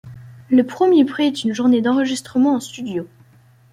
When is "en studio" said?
2.55-3.07